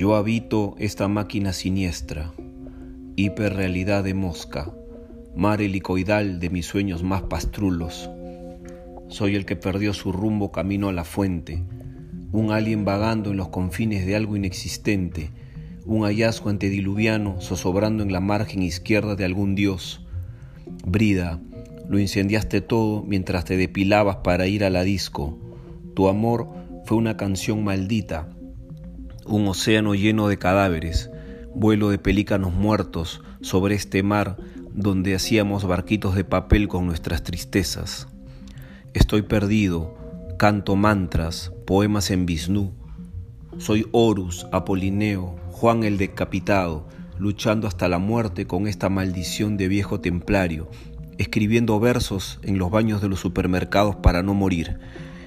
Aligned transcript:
Yo 0.00 0.16
habito 0.16 0.76
esta 0.78 1.08
máquina 1.08 1.52
siniestra, 1.52 2.32
hiperrealidad 3.16 4.02
de 4.02 4.14
mosca, 4.14 4.72
mar 5.36 5.60
helicoidal 5.60 6.40
de 6.40 6.48
mis 6.48 6.64
sueños 6.64 7.02
más 7.02 7.20
pastrulos. 7.20 8.08
Soy 9.08 9.34
el 9.34 9.44
que 9.44 9.56
perdió 9.56 9.92
su 9.92 10.10
rumbo 10.10 10.52
camino 10.52 10.88
a 10.88 10.94
la 10.94 11.04
fuente, 11.04 11.62
un 12.32 12.50
alien 12.50 12.86
vagando 12.86 13.32
en 13.32 13.36
los 13.36 13.50
confines 13.50 14.06
de 14.06 14.16
algo 14.16 14.36
inexistente, 14.36 15.32
un 15.84 16.04
hallazgo 16.04 16.48
antediluviano 16.48 17.38
zozobrando 17.38 18.02
en 18.02 18.10
la 18.10 18.20
margen 18.20 18.62
izquierda 18.62 19.16
de 19.16 19.26
algún 19.26 19.54
dios. 19.54 20.06
Brida, 20.86 21.40
lo 21.90 21.98
incendiaste 21.98 22.62
todo 22.62 23.02
mientras 23.02 23.44
te 23.44 23.58
depilabas 23.58 24.16
para 24.24 24.46
ir 24.46 24.64
a 24.64 24.70
la 24.70 24.82
disco. 24.82 25.38
Tu 25.92 26.08
amor 26.08 26.48
fue 26.86 26.96
una 26.96 27.18
canción 27.18 27.62
maldita, 27.62 28.30
un 29.30 29.46
océano 29.46 29.94
lleno 29.94 30.28
de 30.28 30.38
cadáveres, 30.38 31.10
vuelo 31.54 31.90
de 31.90 31.98
pelícanos 31.98 32.52
muertos 32.52 33.22
sobre 33.40 33.76
este 33.76 34.02
mar 34.02 34.36
donde 34.72 35.14
hacíamos 35.14 35.64
barquitos 35.64 36.14
de 36.14 36.24
papel 36.24 36.68
con 36.68 36.86
nuestras 36.86 37.22
tristezas. 37.22 38.08
Estoy 38.92 39.22
perdido, 39.22 39.96
canto 40.36 40.74
mantras, 40.74 41.52
poemas 41.64 42.10
en 42.10 42.26
Visnú. 42.26 42.72
Soy 43.58 43.86
Horus, 43.92 44.46
Apolineo, 44.52 45.36
Juan 45.48 45.84
el 45.84 45.96
decapitado, 45.96 46.88
luchando 47.18 47.68
hasta 47.68 47.88
la 47.88 47.98
muerte 47.98 48.46
con 48.46 48.66
esta 48.66 48.88
maldición 48.88 49.56
de 49.56 49.68
viejo 49.68 50.00
templario, 50.00 50.70
escribiendo 51.18 51.78
versos 51.78 52.40
en 52.42 52.58
los 52.58 52.70
baños 52.70 53.00
de 53.00 53.08
los 53.08 53.20
supermercados 53.20 53.96
para 53.96 54.22
no 54.22 54.34
morir. 54.34 54.78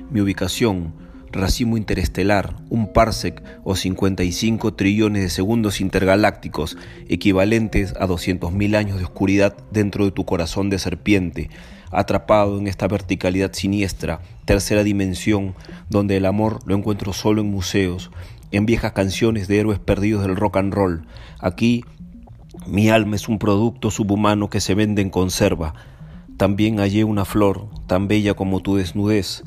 Mi 0.10 0.20
ubicación, 0.20 0.94
racimo 1.34 1.76
interestelar, 1.78 2.56
un 2.70 2.94
parsec 2.94 3.44
o 3.64 3.76
55 3.76 4.76
trillones 4.76 5.24
de 5.24 5.30
segundos 5.30 5.82
intergalácticos, 5.82 6.78
equivalentes 7.10 7.94
a 8.00 8.08
200.000 8.08 8.76
años 8.76 9.00
de 9.00 9.04
oscuridad 9.04 9.58
dentro 9.72 10.06
de 10.06 10.12
tu 10.12 10.26
corazón 10.26 10.70
de 10.70 10.80
serpiente, 10.80 11.50
atrapado 11.92 12.58
en 12.58 12.68
esta 12.68 12.88
verticalidad 12.88 13.54
siniestra, 13.54 14.22
tercera 14.46 14.84
dimensión, 14.84 15.56
donde 15.90 16.18
el 16.18 16.26
amor 16.26 16.60
lo 16.66 16.76
encuentro 16.76 17.14
solo 17.14 17.42
en 17.42 17.52
museos, 17.52 18.12
en 18.52 18.66
viejas 18.66 18.94
canciones 18.94 19.48
de 19.48 19.60
héroes 19.60 19.80
perdidos 19.80 20.24
del 20.26 20.36
rock 20.36 20.58
and 20.58 20.74
roll. 20.74 21.06
Aquí 21.40 21.84
mi 22.68 22.90
alma 22.90 23.16
es 23.16 23.28
un 23.28 23.40
producto 23.40 23.90
subhumano 23.92 24.50
que 24.50 24.62
se 24.62 24.76
vende 24.76 25.02
en 25.02 25.10
conserva. 25.10 25.74
También 26.38 26.78
hallé 26.78 27.04
una 27.04 27.26
flor 27.26 27.68
tan 27.88 28.08
bella 28.08 28.36
como 28.36 28.62
tu 28.62 28.76
desnudez, 28.76 29.44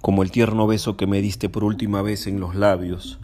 como 0.00 0.22
el 0.22 0.30
tierno 0.30 0.66
beso 0.66 0.96
que 0.96 1.06
me 1.06 1.20
diste 1.20 1.48
por 1.48 1.64
última 1.64 2.02
vez 2.02 2.26
en 2.26 2.40
los 2.40 2.54
labios. 2.54 3.18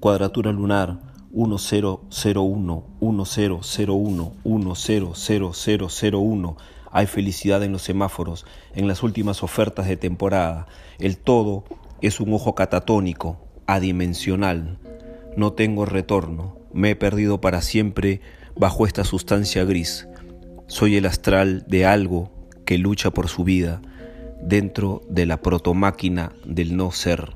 Cuadratura 0.00 0.52
lunar 0.52 0.98
1001, 1.32 2.84
1001, 3.00 4.32
100001. 4.44 6.56
Hay 6.90 7.06
felicidad 7.06 7.62
en 7.64 7.72
los 7.72 7.82
semáforos, 7.82 8.46
en 8.74 8.86
las 8.86 9.02
últimas 9.02 9.42
ofertas 9.42 9.88
de 9.88 9.96
temporada. 9.96 10.66
El 10.98 11.18
todo 11.18 11.64
es 12.00 12.20
un 12.20 12.32
ojo 12.32 12.54
catatónico, 12.54 13.38
adimensional. 13.66 14.78
No 15.36 15.54
tengo 15.54 15.86
retorno, 15.86 16.56
me 16.72 16.90
he 16.90 16.96
perdido 16.96 17.40
para 17.40 17.62
siempre 17.62 18.20
bajo 18.56 18.86
esta 18.86 19.04
sustancia 19.04 19.64
gris. 19.64 20.06
Soy 20.68 20.96
el 20.96 21.06
astral 21.06 21.64
de 21.68 21.84
algo 21.84 22.30
que 22.64 22.78
lucha 22.78 23.10
por 23.10 23.28
su 23.28 23.42
vida 23.42 23.82
dentro 24.44 25.00
de 25.08 25.24
la 25.24 25.40
protomáquina 25.40 26.32
del 26.44 26.76
no 26.76 26.90
ser. 26.90 27.34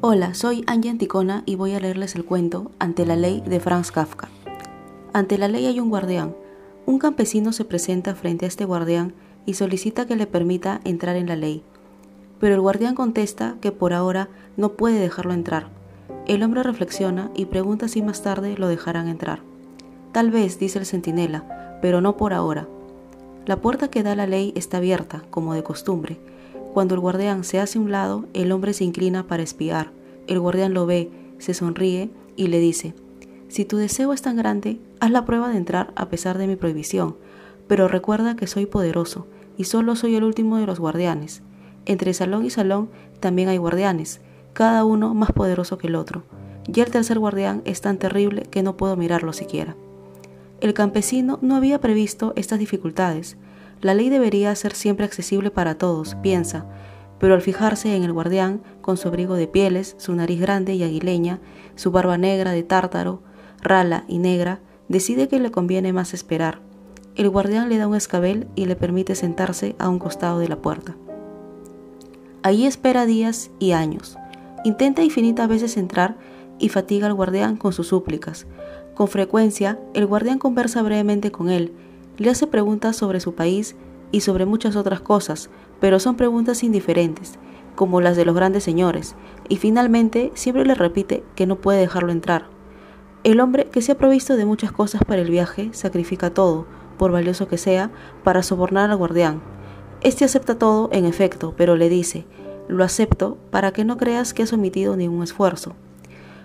Hola, 0.00 0.34
soy 0.34 0.64
Angie 0.66 0.90
Anticona 0.90 1.44
y 1.46 1.54
voy 1.54 1.74
a 1.74 1.80
leerles 1.80 2.16
el 2.16 2.24
cuento 2.24 2.72
Ante 2.80 3.06
la 3.06 3.14
ley 3.14 3.42
de 3.46 3.60
Franz 3.60 3.92
Kafka. 3.92 4.28
Ante 5.12 5.38
la 5.38 5.46
ley 5.46 5.66
hay 5.66 5.78
un 5.78 5.90
guardián. 5.90 6.34
Un 6.86 6.98
campesino 6.98 7.52
se 7.52 7.64
presenta 7.64 8.16
frente 8.16 8.46
a 8.46 8.48
este 8.48 8.64
guardián 8.64 9.14
y 9.46 9.54
solicita 9.54 10.06
que 10.06 10.16
le 10.16 10.26
permita 10.26 10.80
entrar 10.84 11.14
en 11.14 11.28
la 11.28 11.36
ley 11.36 11.62
pero 12.40 12.54
el 12.54 12.60
guardián 12.60 12.94
contesta 12.94 13.56
que 13.60 13.70
por 13.70 13.92
ahora 13.92 14.28
no 14.56 14.72
puede 14.72 14.98
dejarlo 14.98 15.32
entrar. 15.32 15.68
El 16.26 16.42
hombre 16.42 16.62
reflexiona 16.62 17.30
y 17.34 17.44
pregunta 17.44 17.86
si 17.86 18.02
más 18.02 18.22
tarde 18.22 18.56
lo 18.56 18.66
dejarán 18.66 19.08
entrar. 19.08 19.40
Tal 20.12 20.30
vez, 20.30 20.58
dice 20.58 20.78
el 20.78 20.86
centinela, 20.86 21.78
pero 21.80 22.00
no 22.00 22.16
por 22.16 22.32
ahora. 22.32 22.66
La 23.46 23.56
puerta 23.60 23.88
que 23.88 24.02
da 24.02 24.16
la 24.16 24.26
ley 24.26 24.52
está 24.56 24.78
abierta, 24.78 25.22
como 25.30 25.54
de 25.54 25.62
costumbre. 25.62 26.18
Cuando 26.72 26.94
el 26.94 27.00
guardián 27.00 27.44
se 27.44 27.60
hace 27.60 27.78
a 27.78 27.80
un 27.80 27.92
lado, 27.92 28.24
el 28.32 28.52
hombre 28.52 28.72
se 28.72 28.84
inclina 28.84 29.26
para 29.26 29.42
espiar. 29.42 29.92
El 30.26 30.40
guardián 30.40 30.74
lo 30.74 30.86
ve, 30.86 31.10
se 31.38 31.54
sonríe 31.54 32.10
y 32.36 32.48
le 32.48 32.58
dice, 32.58 32.94
si 33.48 33.64
tu 33.64 33.76
deseo 33.76 34.12
es 34.12 34.22
tan 34.22 34.36
grande, 34.36 34.78
haz 35.00 35.10
la 35.10 35.24
prueba 35.24 35.48
de 35.48 35.56
entrar 35.56 35.92
a 35.96 36.08
pesar 36.08 36.38
de 36.38 36.46
mi 36.46 36.54
prohibición, 36.54 37.16
pero 37.66 37.88
recuerda 37.88 38.36
que 38.36 38.46
soy 38.46 38.66
poderoso 38.66 39.26
y 39.56 39.64
solo 39.64 39.96
soy 39.96 40.14
el 40.14 40.22
último 40.22 40.56
de 40.56 40.66
los 40.66 40.78
guardianes. 40.78 41.42
Entre 41.86 42.14
salón 42.14 42.44
y 42.44 42.50
salón 42.50 42.90
también 43.20 43.48
hay 43.48 43.56
guardianes, 43.56 44.20
cada 44.52 44.84
uno 44.84 45.14
más 45.14 45.32
poderoso 45.32 45.78
que 45.78 45.86
el 45.86 45.94
otro. 45.94 46.24
Y 46.66 46.80
el 46.80 46.90
tercer 46.90 47.18
guardián 47.18 47.62
es 47.64 47.80
tan 47.80 47.98
terrible 47.98 48.42
que 48.42 48.62
no 48.62 48.76
puedo 48.76 48.96
mirarlo 48.96 49.32
siquiera. 49.32 49.76
El 50.60 50.74
campesino 50.74 51.38
no 51.40 51.56
había 51.56 51.80
previsto 51.80 52.32
estas 52.36 52.58
dificultades. 52.58 53.36
La 53.80 53.94
ley 53.94 54.10
debería 54.10 54.54
ser 54.54 54.74
siempre 54.74 55.06
accesible 55.06 55.50
para 55.50 55.76
todos, 55.76 56.16
piensa, 56.16 56.66
pero 57.18 57.34
al 57.34 57.42
fijarse 57.42 57.96
en 57.96 58.02
el 58.02 58.12
guardián, 58.12 58.62
con 58.82 58.96
su 58.96 59.08
abrigo 59.08 59.34
de 59.34 59.46
pieles, 59.46 59.94
su 59.98 60.14
nariz 60.14 60.40
grande 60.40 60.74
y 60.74 60.82
aguileña, 60.82 61.40
su 61.76 61.90
barba 61.90 62.18
negra 62.18 62.52
de 62.52 62.62
tártaro, 62.62 63.22
rala 63.62 64.04
y 64.06 64.18
negra, 64.18 64.60
decide 64.88 65.28
que 65.28 65.38
le 65.38 65.50
conviene 65.50 65.92
más 65.92 66.12
esperar. 66.12 66.60
El 67.16 67.28
guardián 67.30 67.68
le 67.68 67.78
da 67.78 67.88
un 67.88 67.94
escabel 67.94 68.46
y 68.54 68.66
le 68.66 68.76
permite 68.76 69.14
sentarse 69.14 69.76
a 69.78 69.88
un 69.88 69.98
costado 69.98 70.38
de 70.38 70.48
la 70.48 70.56
puerta. 70.56 70.96
Allí 72.42 72.64
espera 72.64 73.04
días 73.04 73.50
y 73.58 73.72
años. 73.72 74.16
Intenta 74.64 75.02
infinitas 75.02 75.46
veces 75.46 75.76
entrar 75.76 76.16
y 76.58 76.70
fatiga 76.70 77.06
al 77.06 77.12
guardián 77.12 77.56
con 77.56 77.74
sus 77.74 77.88
súplicas. 77.88 78.46
Con 78.94 79.08
frecuencia, 79.08 79.78
el 79.92 80.06
guardián 80.06 80.38
conversa 80.38 80.80
brevemente 80.80 81.30
con 81.30 81.50
él, 81.50 81.72
le 82.16 82.30
hace 82.30 82.46
preguntas 82.46 82.96
sobre 82.96 83.20
su 83.20 83.34
país 83.34 83.76
y 84.10 84.20
sobre 84.20 84.46
muchas 84.46 84.74
otras 84.74 85.00
cosas, 85.00 85.50
pero 85.80 86.00
son 86.00 86.16
preguntas 86.16 86.62
indiferentes, 86.62 87.38
como 87.74 88.00
las 88.00 88.16
de 88.16 88.24
los 88.24 88.34
grandes 88.34 88.64
señores, 88.64 89.16
y 89.50 89.56
finalmente 89.56 90.32
siempre 90.34 90.64
le 90.64 90.74
repite 90.74 91.22
que 91.34 91.46
no 91.46 91.56
puede 91.56 91.80
dejarlo 91.80 92.10
entrar. 92.10 92.46
El 93.22 93.40
hombre 93.40 93.66
que 93.66 93.82
se 93.82 93.92
ha 93.92 93.98
provisto 93.98 94.36
de 94.36 94.46
muchas 94.46 94.72
cosas 94.72 95.02
para 95.06 95.20
el 95.20 95.30
viaje 95.30 95.68
sacrifica 95.72 96.30
todo, 96.30 96.66
por 96.96 97.12
valioso 97.12 97.48
que 97.48 97.58
sea, 97.58 97.90
para 98.24 98.42
sobornar 98.42 98.90
al 98.90 98.96
guardián, 98.96 99.42
este 100.02 100.24
acepta 100.24 100.58
todo, 100.58 100.88
en 100.92 101.04
efecto, 101.04 101.54
pero 101.56 101.76
le 101.76 101.88
dice, 101.88 102.24
lo 102.68 102.84
acepto 102.84 103.36
para 103.50 103.72
que 103.72 103.84
no 103.84 103.96
creas 103.96 104.32
que 104.32 104.42
has 104.42 104.52
omitido 104.52 104.96
ningún 104.96 105.22
esfuerzo. 105.22 105.74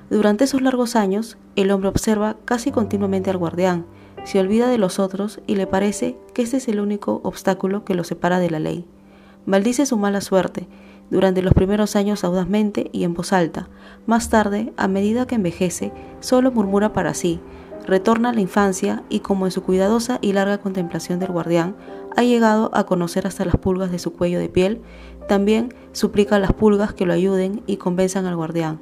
Durante 0.10 0.44
esos 0.44 0.62
largos 0.62 0.96
años, 0.96 1.38
el 1.56 1.72
hombre 1.72 1.90
observa 1.90 2.38
casi 2.46 2.72
continuamente 2.72 3.30
al 3.30 3.38
guardián, 3.38 3.86
se 4.24 4.40
olvida 4.40 4.68
de 4.68 4.78
los 4.78 5.00
otros 5.00 5.40
y 5.46 5.56
le 5.56 5.68
parece 5.68 6.18
que 6.34 6.42
este 6.42 6.58
es 6.58 6.68
el 6.68 6.80
único 6.80 7.22
obstáculo 7.24 7.86
que 7.86 7.94
lo 7.94 8.04
separa 8.04 8.40
de 8.40 8.50
la 8.50 8.60
ley. 8.60 8.86
Maldice 9.46 9.86
su 9.86 9.98
mala 9.98 10.22
suerte, 10.22 10.68
durante 11.12 11.44
los 11.44 11.54
primeros 11.54 11.96
años 11.96 12.24
audazmente 12.24 12.90
y 12.92 13.04
en 13.04 13.14
voz 13.14 13.32
alta. 13.32 13.70
Más 14.08 14.30
tarde, 14.30 14.74
a 14.78 14.88
medida 14.88 15.28
que 15.28 15.36
envejece, 15.36 15.92
solo 16.20 16.52
murmura 16.52 16.94
para 16.94 17.14
sí, 17.14 17.40
retorna 17.86 18.30
a 18.30 18.34
la 18.34 18.42
infancia 18.42 19.04
y 19.10 19.20
como 19.20 19.46
en 19.46 19.52
su 19.52 19.62
cuidadosa 19.62 20.18
y 20.22 20.34
larga 20.34 20.58
contemplación 20.58 21.20
del 21.20 21.32
guardián, 21.32 21.76
ha 22.16 22.24
llegado 22.24 22.72
a 22.74 22.86
conocer 22.86 23.28
hasta 23.28 23.46
las 23.46 23.58
pulgas 23.58 23.92
de 23.92 24.00
su 24.00 24.14
cuello 24.14 24.40
de 24.40 24.50
piel, 24.50 24.82
también 25.28 25.74
suplica 25.92 26.38
a 26.38 26.40
las 26.40 26.54
pulgas 26.54 26.94
que 26.94 27.06
lo 27.06 27.14
ayuden 27.14 27.62
y 27.68 27.78
convenzan 27.78 28.26
al 28.26 28.36
guardián. 28.36 28.80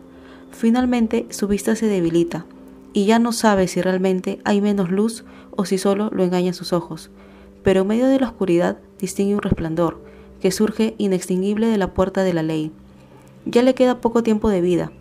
Finalmente 0.52 1.26
su 1.30 1.48
vista 1.48 1.76
se 1.76 1.88
debilita 1.88 2.46
y 2.94 3.06
ya 3.06 3.18
no 3.18 3.32
sabe 3.32 3.68
si 3.68 3.82
realmente 3.82 4.40
hay 4.44 4.62
menos 4.62 4.92
luz 4.92 5.26
o 5.52 5.66
si 5.66 5.78
solo 5.78 6.10
lo 6.12 6.24
engañan 6.24 6.54
sus 6.54 6.74
ojos. 6.74 7.10
Pero 7.64 7.82
en 7.82 7.88
medio 7.88 8.08
de 8.08 8.20
la 8.20 8.28
oscuridad 8.28 8.78
distingue 9.00 9.36
un 9.36 9.42
resplandor 9.42 10.00
que 10.42 10.52
surge 10.52 10.94
inextinguible 10.98 11.68
de 11.68 11.78
la 11.78 11.94
puerta 11.94 12.24
de 12.24 12.34
la 12.34 12.44
ley. 12.44 12.72
Ya 13.46 13.64
le 13.64 13.74
queda 13.74 14.02
poco 14.02 14.22
tiempo 14.22 14.50
de 14.50 14.62
vida. 14.62 14.92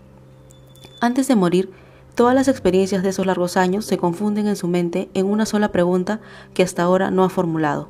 Antes 1.01 1.29
de 1.29 1.37
morir, 1.37 1.71
todas 2.15 2.35
las 2.35 2.49
experiencias 2.49 3.03
de 3.03 3.09
esos 3.11 3.27
largos 3.27 3.57
años 3.57 3.85
se 3.85 3.99
confunden 3.99 4.47
en 4.47 4.57
su 4.57 4.69
mente 4.69 5.11
en 5.15 5.27
una 5.27 5.45
sola 5.45 5.73
pregunta 5.73 6.21
que 6.55 6.63
hasta 6.63 6.83
ahora 6.83 7.11
no 7.11 7.25
ha 7.25 7.29
formulado 7.29 7.89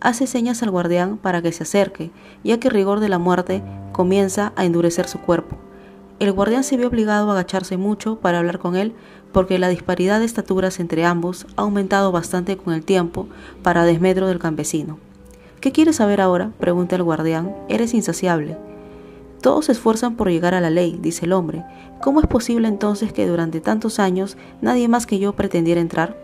hace 0.00 0.26
señas 0.26 0.62
al 0.62 0.70
guardián 0.70 1.16
para 1.16 1.42
que 1.42 1.52
se 1.52 1.62
acerque, 1.62 2.10
ya 2.44 2.58
que 2.58 2.68
el 2.68 2.74
rigor 2.74 3.00
de 3.00 3.08
la 3.08 3.18
muerte 3.18 3.62
comienza 3.92 4.52
a 4.56 4.64
endurecer 4.64 5.08
su 5.08 5.18
cuerpo. 5.18 5.56
El 6.18 6.32
guardián 6.32 6.64
se 6.64 6.76
vio 6.76 6.88
obligado 6.88 7.28
a 7.28 7.32
agacharse 7.32 7.76
mucho 7.76 8.16
para 8.20 8.38
hablar 8.38 8.58
con 8.58 8.76
él 8.76 8.94
porque 9.32 9.58
la 9.58 9.68
disparidad 9.68 10.18
de 10.18 10.24
estaturas 10.24 10.80
entre 10.80 11.04
ambos 11.04 11.46
ha 11.56 11.62
aumentado 11.62 12.10
bastante 12.10 12.56
con 12.56 12.72
el 12.72 12.84
tiempo 12.84 13.26
para 13.62 13.84
desmedro 13.84 14.28
del 14.28 14.38
campesino. 14.38 14.98
¿Qué 15.60 15.72
quieres 15.72 15.96
saber 15.96 16.20
ahora? 16.20 16.52
pregunta 16.58 16.96
el 16.96 17.02
guardián. 17.02 17.54
Eres 17.68 17.92
insaciable. 17.92 18.56
Todos 19.42 19.66
se 19.66 19.72
esfuerzan 19.72 20.16
por 20.16 20.30
llegar 20.30 20.54
a 20.54 20.60
la 20.60 20.70
ley, 20.70 20.98
dice 21.00 21.26
el 21.26 21.32
hombre. 21.32 21.64
¿Cómo 22.00 22.20
es 22.20 22.26
posible 22.26 22.68
entonces 22.68 23.12
que 23.12 23.26
durante 23.26 23.60
tantos 23.60 23.98
años 23.98 24.36
nadie 24.60 24.88
más 24.88 25.06
que 25.06 25.18
yo 25.18 25.34
pretendiera 25.34 25.80
entrar? 25.80 26.16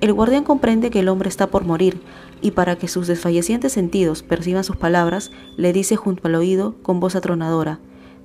El 0.00 0.12
guardián 0.12 0.44
comprende 0.44 0.90
que 0.90 1.00
el 1.00 1.08
hombre 1.08 1.28
está 1.28 1.48
por 1.48 1.64
morir, 1.64 2.00
y 2.40 2.52
para 2.52 2.76
que 2.76 2.88
sus 2.88 3.06
desfallecientes 3.06 3.72
sentidos 3.72 4.22
perciban 4.22 4.64
sus 4.64 4.76
palabras, 4.76 5.30
le 5.56 5.72
dice 5.72 5.96
junto 5.96 6.26
al 6.26 6.34
oído 6.34 6.74
con 6.82 7.00
voz 7.00 7.16
atronadora, 7.16 7.80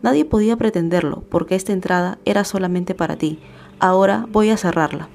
Nadie 0.06 0.24
podía 0.24 0.56
pretenderlo, 0.56 1.24
porque 1.30 1.56
esta 1.56 1.74
entrada 1.74 2.20
era 2.26 2.44
solamente 2.44 2.94
para 2.94 3.16
ti. 3.16 3.40
Ahora 3.80 4.28
voy 4.32 4.52
a 4.52 4.58
cerrarla. 4.58 5.10